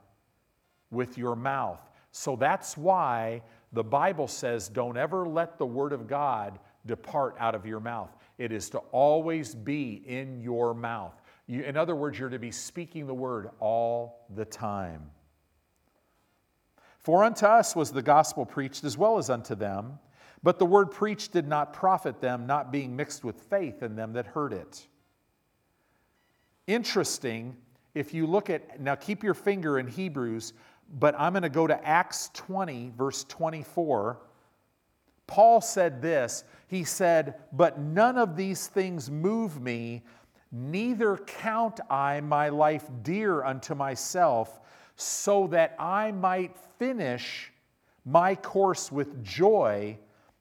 [0.91, 1.81] with your mouth.
[2.11, 3.43] So that's why
[3.73, 8.11] the Bible says, don't ever let the Word of God depart out of your mouth.
[8.39, 11.15] It is to always be in your mouth.
[11.47, 15.11] You, in other words, you're to be speaking the Word all the time.
[17.05, 19.99] For unto us was the gospel preached as well as unto them,
[20.43, 24.15] but the word preached did not profit them, not being mixed with faith in them
[24.15, 24.87] that heard it.
[26.67, 27.57] Interesting,
[27.95, 30.55] if you look at, now keep your finger in Hebrews,
[30.99, 34.19] but I'm going to go to Acts 20, verse 24.
[35.27, 40.03] Paul said this He said, But none of these things move me,
[40.51, 44.61] neither count I my life dear unto myself,
[44.97, 47.53] so that I might finish
[48.05, 49.99] my course with joy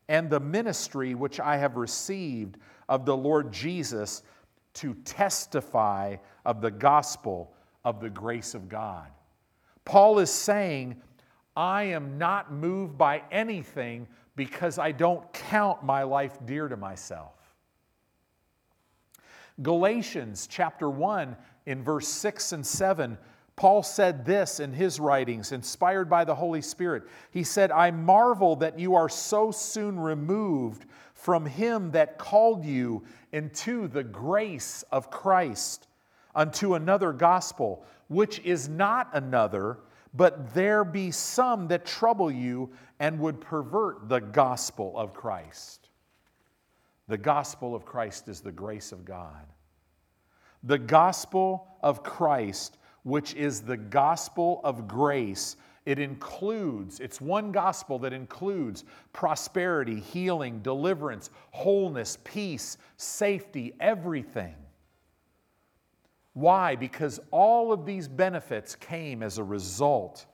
[0.10, 2.58] and the ministry which I have received
[2.90, 4.22] of the Lord Jesus
[4.76, 7.54] to testify of the gospel
[7.84, 9.08] of the grace of God.
[9.86, 11.02] Paul is saying,
[11.56, 17.34] I am not moved by anything because I don't count my life dear to myself.
[19.62, 21.36] Galatians chapter 1
[21.68, 23.18] in verse 6 and 7
[23.56, 27.04] Paul said this in his writings, inspired by the Holy Spirit.
[27.30, 30.86] He said, I marvel that you are so soon removed
[31.24, 33.02] from him that called you
[33.32, 35.88] into the grace of Christ
[36.36, 39.78] unto another gospel, which is not another,
[40.14, 42.70] but there be some that trouble you
[43.00, 45.88] and would pervert the gospel of Christ.
[47.08, 49.46] The gospel of Christ is the grace of God.
[50.64, 55.56] The gospel of Christ which is the gospel of grace.
[55.86, 64.56] It includes, it's one gospel that includes prosperity, healing, deliverance, wholeness, peace, safety, everything.
[66.34, 66.76] Why?
[66.76, 70.26] Because all of these benefits came as a result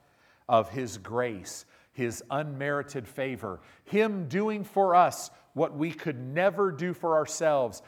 [0.47, 6.93] of His grace, His unmerited favor, Him doing for us what we could never do
[6.93, 7.81] for ourselves,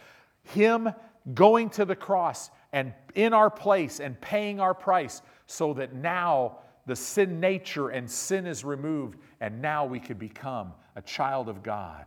[0.43, 0.89] Him
[1.36, 6.57] going to the cross and in our place and paying our price so that now
[6.92, 11.64] the sin nature and sin is removed and now we could become a child of
[11.64, 12.04] God.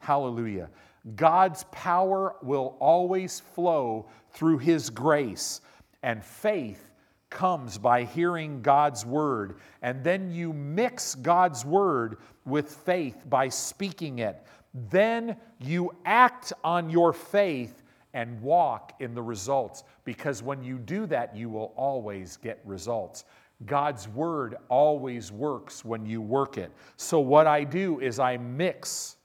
[0.00, 0.70] Hallelujah.
[1.14, 5.60] God's power will always flow through His grace,
[6.02, 6.90] and faith
[7.30, 9.60] comes by hearing God's word.
[9.82, 14.44] And then you mix God's word with faith by speaking it.
[14.90, 21.06] Then you act on your faith and walk in the results because when you do
[21.06, 23.24] that, you will always get results.
[23.66, 26.72] God's word always works when you work it.
[26.96, 29.16] So, what I do is I mix.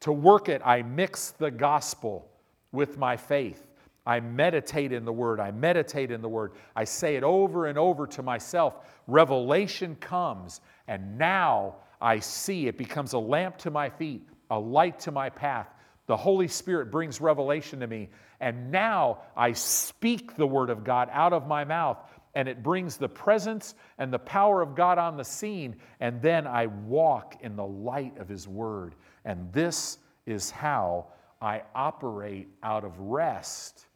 [0.00, 2.26] To work it, I mix the gospel
[2.72, 3.66] with my faith.
[4.06, 5.40] I meditate in the word.
[5.40, 6.52] I meditate in the word.
[6.74, 8.76] I say it over and over to myself.
[9.06, 14.98] Revelation comes, and now I see it becomes a lamp to my feet, a light
[15.00, 15.68] to my path.
[16.06, 18.08] The Holy Spirit brings revelation to me.
[18.40, 21.98] And now I speak the Word of God out of my mouth,
[22.34, 25.76] and it brings the presence and the power of God on the scene.
[26.00, 28.94] And then I walk in the light of His Word.
[29.24, 31.08] And this is how
[31.40, 33.86] I operate out of rest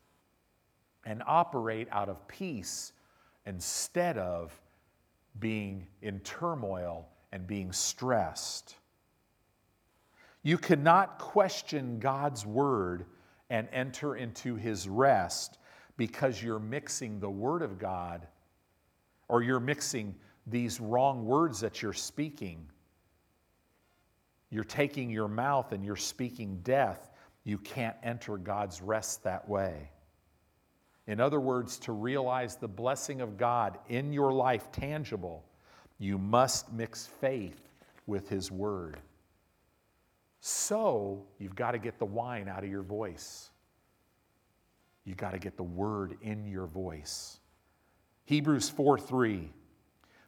[1.05, 2.93] and operate out of peace
[3.47, 4.59] instead of
[5.39, 8.77] being in turmoil and being stressed.
[10.43, 13.07] You cannot question God's word
[13.51, 15.59] and enter into his rest
[15.97, 18.27] because you're mixing the word of God
[19.29, 20.15] or you're mixing
[20.47, 22.67] these wrong words that you're speaking.
[24.51, 27.11] You're taking your mouth and you're speaking death.
[27.45, 29.91] You can't enter God's rest that way.
[31.07, 35.45] In other words, to realize the blessing of God in your life tangible,
[35.99, 37.69] you must mix faith
[38.07, 38.99] with His Word.
[40.41, 43.51] So you've got to get the whine out of your voice.
[45.05, 47.39] You've got to get the word in your voice.
[48.25, 49.51] Hebrews 4 3.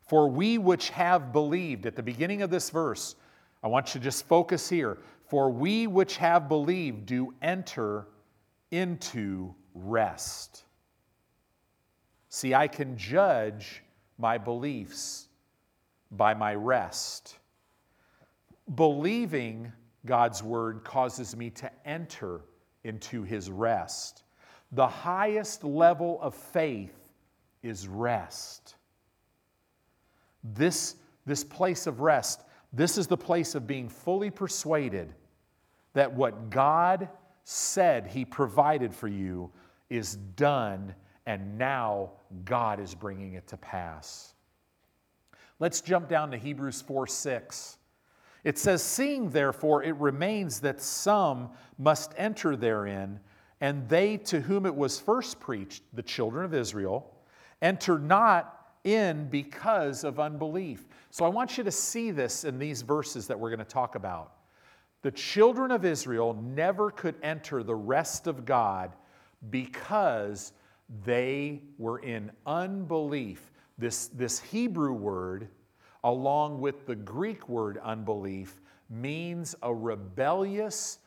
[0.06, 3.16] For we which have believed, at the beginning of this verse,
[3.62, 4.98] I want you to just focus here.
[5.28, 8.06] For we which have believed do enter
[8.70, 10.62] into rest.
[12.28, 13.82] See, I can judge
[14.18, 15.28] my beliefs
[16.12, 17.38] by my rest.
[18.74, 19.72] Believing
[20.04, 22.42] God's word causes me to enter
[22.84, 24.22] into his rest.
[24.72, 26.94] The highest level of faith
[27.62, 28.76] is rest.
[30.42, 32.42] This, this place of rest,
[32.72, 35.14] this is the place of being fully persuaded
[35.94, 37.08] that what God
[37.44, 39.50] said He provided for you
[39.88, 40.94] is done,
[41.26, 42.10] and now
[42.44, 44.34] God is bringing it to pass.
[45.58, 47.78] Let's jump down to Hebrews 4 6.
[48.44, 53.20] It says, Seeing therefore it remains that some must enter therein,
[53.60, 57.14] and they to whom it was first preached, the children of Israel,
[57.62, 58.52] enter not
[58.84, 60.86] in because of unbelief.
[61.10, 63.94] So I want you to see this in these verses that we're going to talk
[63.94, 64.32] about.
[65.02, 68.92] The children of Israel never could enter the rest of God
[69.50, 70.52] because
[71.04, 73.50] they were in unbelief.
[73.78, 75.48] This, this Hebrew word
[76.06, 81.00] along with the Greek word unbelief, means a rebellious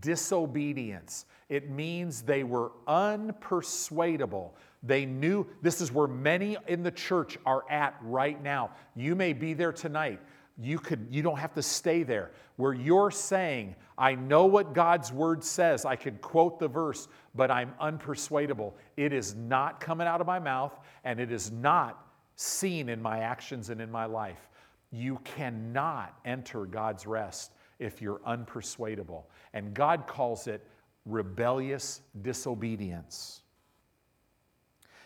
[0.00, 1.24] disobedience.
[1.50, 4.52] It means they were unpersuadable.
[4.84, 8.70] They knew this is where many in the church are at right now.
[8.94, 10.20] You may be there tonight.
[10.62, 12.30] You could you don't have to stay there.
[12.56, 15.84] Where you're saying, I know what God's word says.
[15.84, 18.74] I could quote the verse, but I'm unpersuadable.
[18.96, 23.20] It is not coming out of my mouth and it is not seen in my
[23.20, 24.48] actions and in my life.
[24.92, 29.24] You cannot enter God's rest if you're unpersuadable.
[29.52, 30.64] And God calls it
[31.06, 33.42] rebellious disobedience.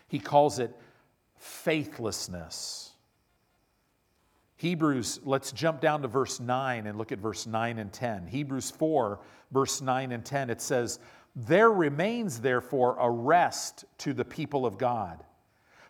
[0.09, 0.75] He calls it
[1.39, 2.93] faithlessness.
[4.57, 8.27] Hebrews, let's jump down to verse 9 and look at verse 9 and 10.
[8.29, 9.21] Hebrews 4,
[9.51, 11.01] verse 9 and 10, it says,
[11.35, 15.25] There remains therefore a rest to the people of God.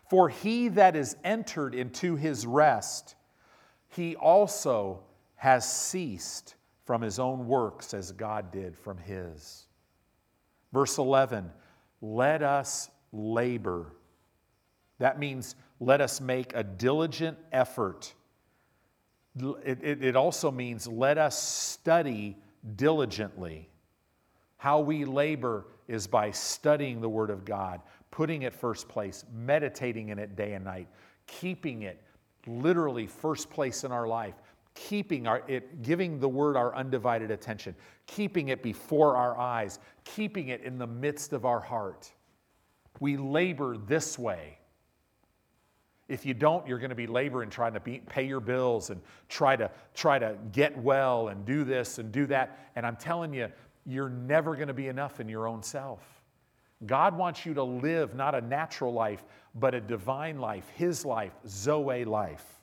[0.09, 3.15] For he that is entered into his rest,
[3.89, 5.01] he also
[5.35, 9.64] has ceased from his own works as God did from his.
[10.75, 11.49] Verse 11,
[12.01, 13.93] let us labor.
[14.99, 18.13] That means let us make a diligent effort.
[19.63, 22.35] It, it, it, also means let us study
[22.75, 23.69] diligently.
[24.57, 27.79] How we labor is by studying the Word of God,
[28.11, 30.89] putting it first place, meditating in it day and night,
[31.25, 32.03] keeping it
[32.47, 34.35] literally first place in our life,
[34.75, 37.73] keeping our, it, giving the Word our undivided attention,
[38.05, 42.11] keeping it before our eyes, keeping it in the midst of our heart.
[42.99, 44.59] We labor this way.
[46.07, 49.01] If you don't, you're going to be laboring trying to be, pay your bills and
[49.27, 52.69] try to try to get well and do this and do that.
[52.75, 53.47] And I'm telling you,
[53.87, 56.01] you're never going to be enough in your own self.
[56.85, 59.23] God wants you to live not a natural life,
[59.55, 62.54] but a divine life, His life, Zoe life.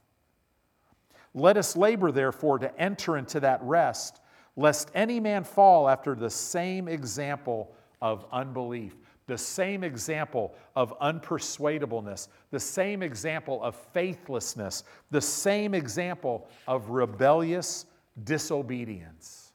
[1.34, 4.20] Let us labor, therefore, to enter into that rest,
[4.56, 12.28] lest any man fall after the same example of unbelief, the same example of unpersuadableness,
[12.50, 17.86] the same example of faithlessness, the same example of rebellious
[18.24, 19.52] disobedience.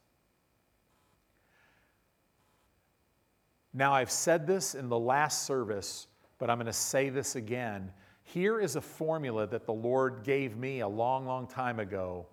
[3.73, 6.07] Now, I've said this in the last service,
[6.39, 7.91] but I'm going to say this again.
[8.33, 12.25] Here is a formula that the Lord gave me a long, long time ago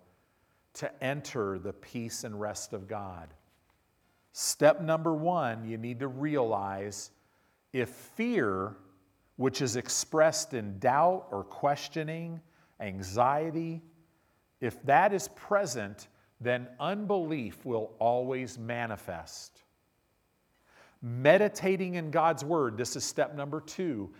[0.73, 3.33] to enter the peace and rest of God.
[4.33, 7.11] Step number one, you need to realize
[7.71, 8.75] if fear,
[9.37, 12.41] which is expressed in doubt or questioning,
[12.81, 13.81] anxiety,
[14.59, 16.09] if that is present,
[16.41, 19.63] then unbelief will always manifest.
[21.01, 24.13] Meditating in God's Word, this is step number two.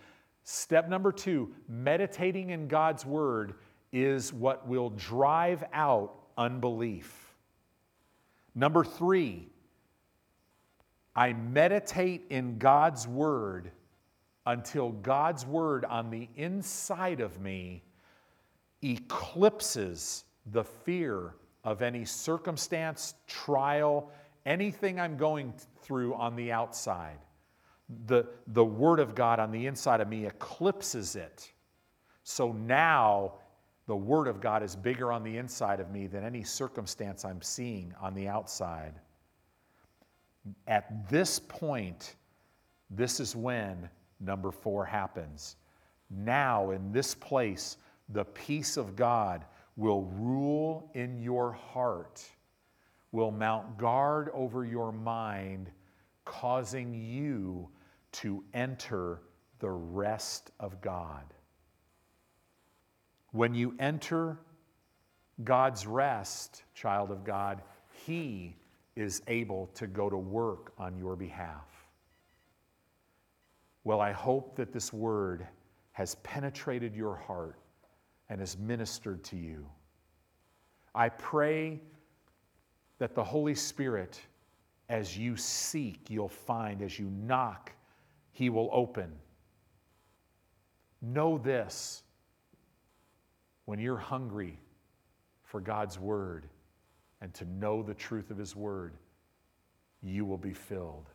[0.48, 3.54] Step number two, meditating in God's Word
[3.90, 7.34] is what will drive out unbelief.
[8.54, 9.48] Number three,
[11.16, 13.72] I meditate in God's Word
[14.46, 17.82] until God's Word on the inside of me
[18.84, 20.22] eclipses
[20.52, 21.34] the fear
[21.64, 24.12] of any circumstance, trial,
[24.44, 27.18] anything I'm going through on the outside.
[28.06, 31.52] The, the Word of God on the inside of me eclipses it.
[32.24, 33.34] So now
[33.86, 37.42] the Word of God is bigger on the inside of me than any circumstance I'm
[37.42, 38.94] seeing on the outside.
[40.66, 42.16] At this point,
[42.90, 43.88] this is when
[44.20, 45.56] number four happens.
[46.10, 47.76] Now, in this place,
[48.08, 49.44] the peace of God
[49.76, 52.24] will rule in your heart
[53.16, 55.70] will mount guard over your mind,
[56.24, 57.68] causing you
[58.16, 59.20] to enter
[59.58, 61.24] the rest of God.
[63.32, 64.38] When you enter
[65.44, 67.60] God's rest, child of God,
[68.06, 68.56] He
[68.94, 71.66] is able to go to work on your behalf.
[73.84, 75.46] Well, I hope that this word
[75.92, 77.58] has penetrated your heart
[78.30, 79.66] and has ministered to you.
[80.94, 81.82] I pray
[82.98, 84.18] that the Holy Spirit,
[84.88, 87.72] as you seek, you'll find, as you knock,
[88.36, 89.12] He will open.
[91.00, 92.02] Know this
[93.64, 94.60] when you're hungry
[95.42, 96.46] for God's Word
[97.22, 98.92] and to know the truth of His Word,
[100.02, 101.08] you will be filled.